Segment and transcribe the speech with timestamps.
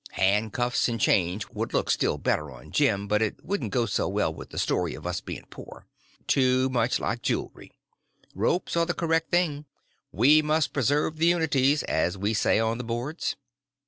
[0.13, 4.49] Handcuffs and chains would look still better on Jim, but it wouldn't go well with
[4.49, 5.85] the story of us being so poor.
[6.25, 7.71] Too much like jewelry.
[8.33, 13.35] Ropes are the correct thing—we must preserve the unities, as we say on the boards."